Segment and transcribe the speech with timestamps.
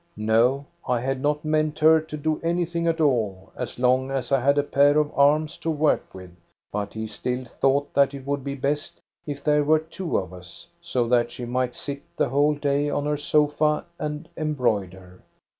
[0.17, 4.39] No, I had not meant her to do anything at all, as long as I
[4.41, 6.31] had a pair of arms to work with.
[6.71, 10.67] But he still thought that it would be best if there were two of us,
[10.81, 15.21] so that she might sit the whole day on her sofa and embroider.